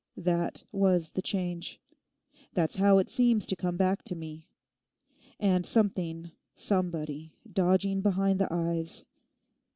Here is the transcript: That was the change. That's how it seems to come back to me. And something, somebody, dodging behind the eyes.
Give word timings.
That 0.17 0.63
was 0.71 1.11
the 1.11 1.21
change. 1.21 1.79
That's 2.55 2.77
how 2.77 2.97
it 2.97 3.07
seems 3.07 3.45
to 3.45 3.55
come 3.55 3.77
back 3.77 4.01
to 4.05 4.15
me. 4.15 4.49
And 5.39 5.63
something, 5.63 6.31
somebody, 6.55 7.35
dodging 7.47 8.01
behind 8.01 8.39
the 8.39 8.51
eyes. 8.51 9.05